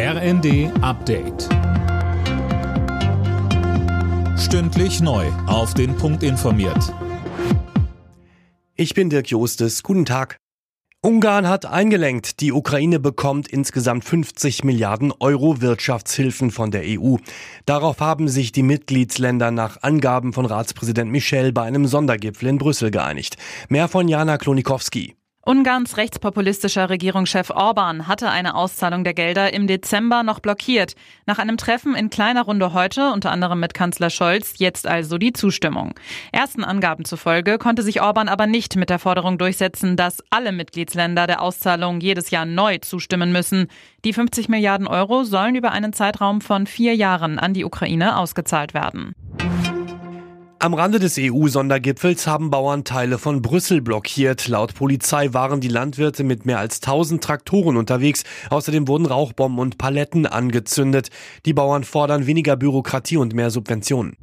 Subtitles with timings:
[0.00, 1.48] RND Update.
[4.38, 5.26] Stündlich neu.
[5.48, 6.94] Auf den Punkt informiert.
[8.76, 9.82] Ich bin Dirk Jostes.
[9.82, 10.36] Guten Tag.
[11.02, 12.38] Ungarn hat eingelenkt.
[12.38, 17.16] Die Ukraine bekommt insgesamt 50 Milliarden Euro Wirtschaftshilfen von der EU.
[17.66, 22.92] Darauf haben sich die Mitgliedsländer nach Angaben von Ratspräsident Michel bei einem Sondergipfel in Brüssel
[22.92, 23.36] geeinigt.
[23.68, 25.16] Mehr von Jana Klonikowski.
[25.48, 30.92] Ungarns rechtspopulistischer Regierungschef Orban hatte eine Auszahlung der Gelder im Dezember noch blockiert.
[31.24, 35.32] Nach einem Treffen in kleiner Runde heute, unter anderem mit Kanzler Scholz, jetzt also die
[35.32, 35.94] Zustimmung.
[36.32, 41.26] Ersten Angaben zufolge konnte sich Orban aber nicht mit der Forderung durchsetzen, dass alle Mitgliedsländer
[41.26, 43.68] der Auszahlung jedes Jahr neu zustimmen müssen.
[44.04, 48.74] Die 50 Milliarden Euro sollen über einen Zeitraum von vier Jahren an die Ukraine ausgezahlt
[48.74, 49.14] werden.
[50.60, 54.48] Am Rande des EU-Sondergipfels haben Bauern Teile von Brüssel blockiert.
[54.48, 58.24] Laut Polizei waren die Landwirte mit mehr als 1000 Traktoren unterwegs.
[58.50, 61.10] Außerdem wurden Rauchbomben und Paletten angezündet.
[61.46, 64.16] Die Bauern fordern weniger Bürokratie und mehr Subventionen.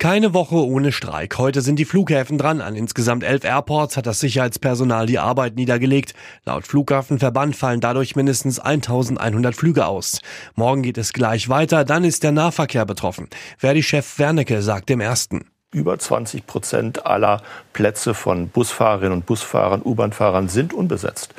[0.00, 1.36] Keine Woche ohne Streik.
[1.36, 2.62] Heute sind die Flughäfen dran.
[2.62, 6.14] An insgesamt elf Airports hat das Sicherheitspersonal die Arbeit niedergelegt.
[6.46, 10.22] Laut Flughafenverband fallen dadurch mindestens 1100 Flüge aus.
[10.54, 13.28] Morgen geht es gleich weiter, dann ist der Nahverkehr betroffen.
[13.58, 15.44] Verdi-Chef Wernicke sagt dem Ersten.
[15.70, 17.42] Über 20 Prozent aller
[17.74, 21.34] Plätze von Busfahrerinnen und Busfahrern, U-Bahn-Fahrern sind unbesetzt.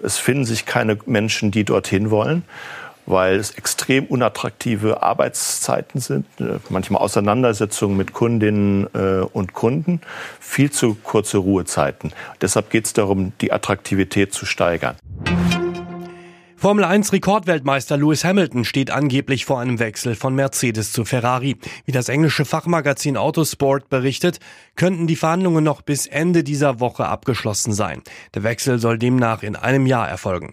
[0.00, 2.44] Es finden sich keine Menschen, die dorthin wollen
[3.08, 10.02] weil es extrem unattraktive Arbeitszeiten sind, äh, manchmal Auseinandersetzungen mit Kundinnen äh, und Kunden,
[10.40, 12.12] viel zu kurze Ruhezeiten.
[12.42, 14.96] Deshalb geht es darum, die Attraktivität zu steigern.
[16.56, 21.56] Formel 1 Rekordweltmeister Lewis Hamilton steht angeblich vor einem Wechsel von Mercedes zu Ferrari.
[21.84, 24.40] Wie das englische Fachmagazin Autosport berichtet,
[24.74, 28.02] könnten die Verhandlungen noch bis Ende dieser Woche abgeschlossen sein.
[28.34, 30.52] Der Wechsel soll demnach in einem Jahr erfolgen.